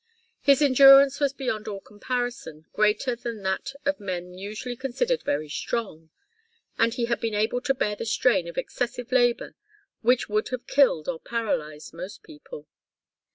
His 0.41 0.63
endurance 0.63 1.19
was 1.19 1.31
beyond 1.31 1.67
all 1.67 1.79
comparison 1.79 2.65
greater 2.73 3.15
than 3.15 3.43
that 3.43 3.73
of 3.85 3.99
men 3.99 4.33
usually 4.33 4.75
considered 4.75 5.21
very 5.21 5.47
strong, 5.47 6.09
and 6.75 6.91
he 6.91 7.05
had 7.05 7.19
been 7.19 7.35
able 7.35 7.61
to 7.61 7.75
bear 7.75 7.95
the 7.95 8.07
strain 8.07 8.47
of 8.47 8.57
excessive 8.57 9.11
labour 9.11 9.53
which 10.01 10.27
would 10.27 10.49
have 10.49 10.65
killed 10.65 11.07
or 11.07 11.19
paralyzed 11.19 11.93
most 11.93 12.23
people. 12.23 12.67